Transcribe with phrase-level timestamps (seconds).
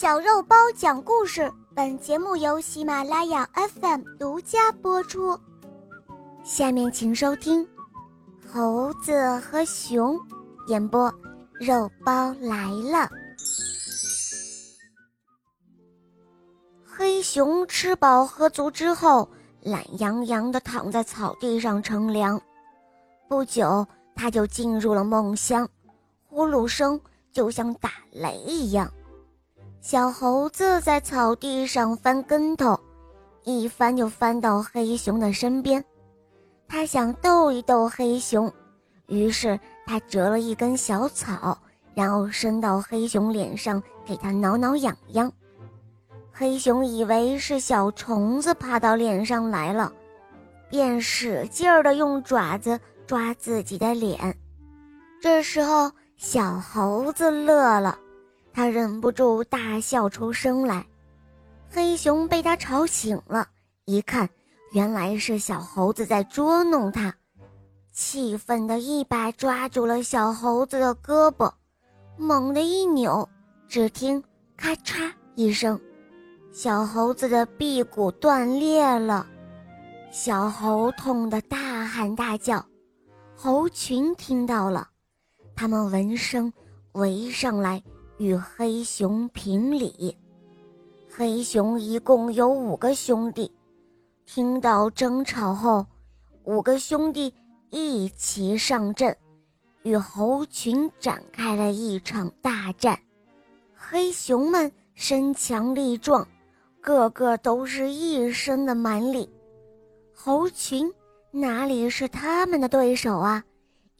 [0.00, 5.38] 小肉包讲故事，本节目由喜马拉雅 FM 独家播出。
[6.42, 7.62] 下面请收听
[8.50, 10.16] 《猴子和熊》
[10.68, 11.12] 演播，
[11.52, 13.10] 肉包来了。
[16.82, 19.28] 黑熊吃饱喝足之后，
[19.60, 22.40] 懒洋洋地躺在草地上乘凉。
[23.28, 23.86] 不久，
[24.16, 25.68] 他就进入了梦乡，
[26.26, 26.98] 呼噜声
[27.30, 28.90] 就像打雷一样。
[29.80, 32.78] 小猴子在草地上翻跟头，
[33.44, 35.82] 一翻就翻到黑熊的身边。
[36.68, 38.52] 他想逗一逗黑熊，
[39.06, 41.56] 于是他折了一根小草，
[41.94, 45.32] 然后伸到黑熊脸上，给他挠挠痒痒。
[46.30, 49.90] 黑熊以为是小虫子爬到脸上来了，
[50.68, 54.36] 便使劲儿地用爪子抓自己的脸。
[55.22, 57.98] 这时候，小猴子乐了。
[58.60, 60.84] 他忍不住大笑出声来，
[61.70, 63.48] 黑熊被他吵醒了，
[63.86, 64.28] 一看，
[64.72, 67.14] 原来是小猴子在捉弄他，
[67.90, 71.50] 气愤的一把抓住了小猴子的胳膊，
[72.18, 73.26] 猛地一扭，
[73.66, 74.22] 只听
[74.58, 75.80] 咔嚓一声，
[76.52, 79.26] 小猴子的臂骨断裂了，
[80.10, 82.62] 小猴痛得大喊大叫，
[83.34, 84.86] 猴群听到了，
[85.56, 86.52] 他们闻声
[86.92, 87.82] 围上来。
[88.20, 90.14] 与黑熊评理。
[91.10, 93.50] 黑熊一共有五个兄弟，
[94.26, 95.86] 听到争吵后，
[96.44, 97.32] 五个兄弟
[97.70, 99.16] 一齐上阵，
[99.84, 103.00] 与猴群展开了一场大战。
[103.74, 106.28] 黑熊们身强力壮，
[106.82, 109.30] 个个都是一身的蛮力，
[110.14, 110.92] 猴群
[111.30, 113.42] 哪里是他们的对手啊？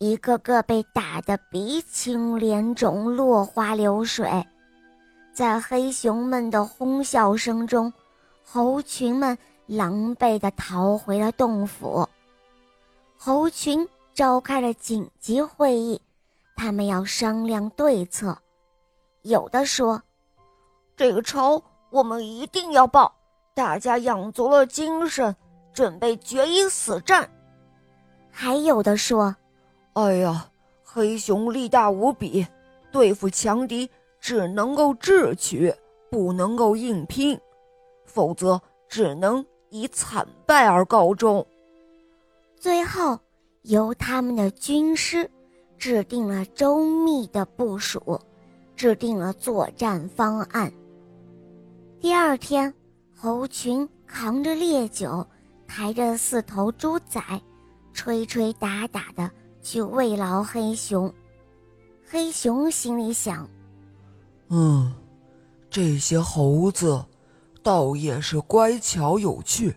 [0.02, 4.46] 一个个被打得鼻青脸肿、落花流水，
[5.34, 7.92] 在黑熊们的哄笑声中，
[8.42, 12.08] 猴群们狼狈地逃回了洞府。
[13.18, 16.00] 猴群召开了紧急会议，
[16.56, 18.38] 他们要商量对策。
[19.20, 20.02] 有的说
[20.96, 23.14] ：“这个仇我们一定要报，
[23.52, 25.36] 大家养足了精神，
[25.74, 27.30] 准备决一死战。”
[28.32, 29.36] 还有的说。
[29.94, 30.48] 哎呀，
[30.84, 32.46] 黑熊力大无比，
[32.92, 33.90] 对付强敌
[34.20, 35.74] 只能够智取，
[36.10, 37.38] 不能够硬拼，
[38.04, 41.44] 否则只能以惨败而告终。
[42.56, 43.18] 最后，
[43.62, 45.28] 由他们的军师
[45.76, 48.20] 制定了周密的部署，
[48.76, 50.72] 制定了作战方案。
[52.00, 52.72] 第二天，
[53.16, 55.26] 猴群扛着烈酒，
[55.66, 57.20] 抬着四头猪仔，
[57.92, 59.30] 吹吹打打的。
[59.62, 61.12] 去慰劳黑熊，
[62.08, 63.48] 黑熊心里想
[64.48, 64.92] ：“嗯，
[65.68, 67.04] 这些猴子
[67.62, 69.76] 倒也是乖巧有趣。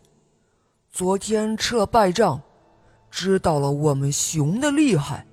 [0.90, 2.42] 昨天吃了败仗，
[3.12, 5.26] 知道了我们熊的厉害，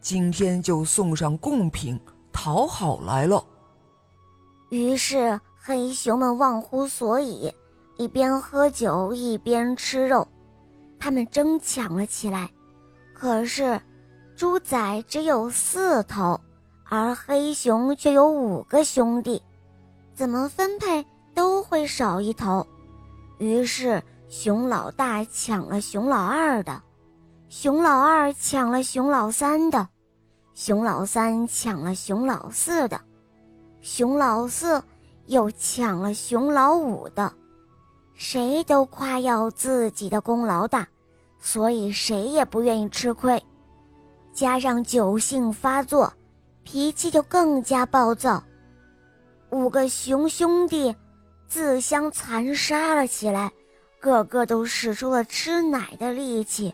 [0.00, 2.00] 今天就送上贡品
[2.32, 3.44] 讨好来了。”
[4.70, 7.52] 于是黑熊们忘乎所以，
[7.98, 10.26] 一边喝酒一边吃肉，
[10.98, 12.50] 他们争抢了起来。
[13.22, 13.80] 可是，
[14.34, 16.40] 猪仔只有四头，
[16.82, 19.40] 而黑熊却有五个兄弟，
[20.12, 22.66] 怎么分配都会少一头。
[23.38, 26.82] 于是，熊老大抢了熊老二的，
[27.48, 29.88] 熊老二抢了熊老三的，
[30.52, 33.00] 熊老三抢了熊老四的，
[33.80, 34.82] 熊老四
[35.26, 37.32] 又抢了熊老五的。
[38.14, 40.88] 谁都夸耀自己的功劳大。
[41.44, 43.42] 所以谁也不愿意吃亏，
[44.32, 46.10] 加上酒性发作，
[46.62, 48.42] 脾气就更加暴躁。
[49.50, 50.94] 五个熊兄弟
[51.48, 53.52] 自相残杀了起来，
[54.00, 56.72] 个个都使出了吃奶的力气，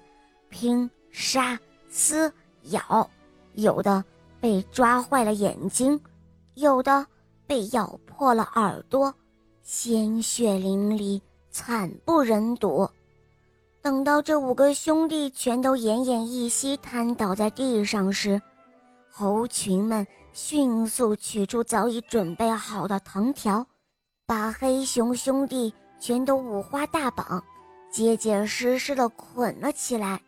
[0.51, 1.59] 拼杀
[1.89, 2.31] 撕
[2.65, 3.11] 咬，
[3.55, 4.05] 有的
[4.39, 5.99] 被抓坏了眼睛，
[6.55, 7.07] 有的
[7.47, 9.13] 被咬破了耳朵，
[9.63, 12.89] 鲜血淋漓，惨不忍睹。
[13.81, 18.41] 等到这五个兄弟全都奄奄一息，瘫倒在地上时，
[19.11, 23.65] 猴群们迅速取出早已准备好的藤条，
[24.27, 27.43] 把黑熊兄弟全都五花大绑，
[27.91, 30.21] 结结实实的捆了起来。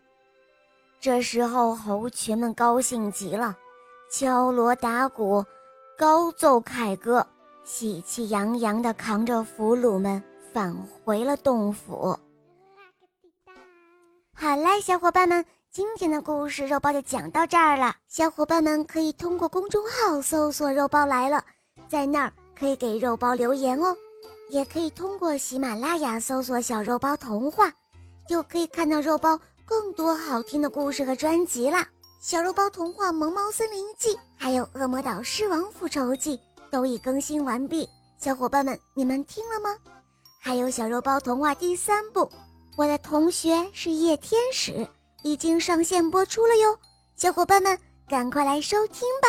[1.01, 3.57] 这时候，猴群们高兴极了，
[4.11, 5.45] 敲锣打鼓，
[5.99, 7.27] 高奏凯歌，
[7.65, 10.75] 喜气洋洋地扛着俘虏们返
[11.05, 12.19] 回了洞府。
[14.43, 17.95] 好啦，小伙伴们，今天的故事肉包就讲到这儿了。
[18.09, 21.45] 小伙伴们可以通过公众号搜索“肉包来了”，
[21.91, 22.33] 在那儿。
[22.59, 23.95] 可以给肉包留言哦，
[24.49, 27.71] 也可以通过喜马拉雅搜索“小肉包童话”，
[28.27, 31.87] 就可以看到肉包更多好听的故事和专辑啦。
[32.23, 36.39] 小肉包童话《萌猫森林记》还有《恶魔岛狮王复仇记》
[36.71, 37.87] 都已更新完毕，
[38.19, 39.77] 小伙伴们，你们听了吗？
[40.41, 42.21] 还有小肉包童话第三部
[42.77, 44.73] 《我的同学是夜天使》
[45.23, 46.79] 已经上线播出了哟，
[47.15, 47.79] 小伙伴们
[48.09, 49.29] 赶快来收听吧！